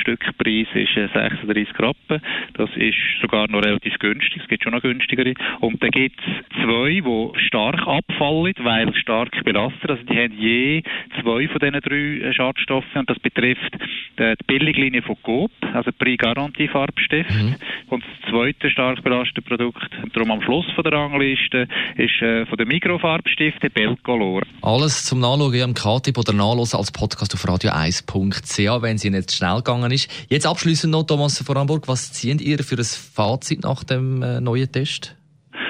[0.00, 2.22] Stückpreis ist 36 äh, Rappen.
[2.54, 4.42] Das ist sogar noch relativ günstig.
[4.42, 5.34] Es gibt schon noch günstigere.
[5.60, 9.90] Und dann gibt es zwei, die stark abfallen, weil stark belastet.
[9.90, 10.82] Also die haben je
[11.20, 13.00] zwei von diesen drei äh, Schadstoffen.
[13.00, 13.76] Und das betrifft
[14.18, 17.30] die Billiglinie von Coop, also Pre-Garantie-Farbstift.
[17.30, 17.54] Mhm.
[17.88, 22.58] Und das zweite stark belastete Produkt, darum am Schluss von der Rangliste, ist äh, von
[22.58, 24.42] den Mikrofarbstiften Belcolor.
[24.62, 29.59] Alles zum Nachschauen am Katib oder nachlesen als Podcast auf radio1.ch, wenn Sie nicht schnell
[29.62, 30.10] gegangen ist.
[30.28, 34.40] Jetzt abschließend noch, Thomas von Hamburg, was ziehen ihr für ein Fazit nach dem äh,
[34.40, 35.16] neuen Test?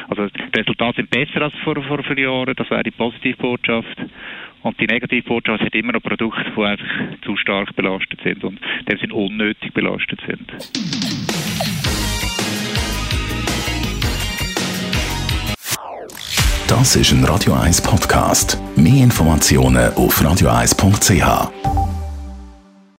[0.08, 3.96] Also die Resultate sind besser als vor, vor vier Jahren, das wäre die Positivbotschaft.
[4.62, 6.86] Und die Negativbotschaft hat immer noch Produkte, die einfach
[7.24, 10.52] zu stark belastet sind und dem sind unnötig belastet sind.
[16.70, 18.56] Das ist ein Radio 1 Podcast.
[18.76, 21.89] Mehr Informationen auf radio1.ch.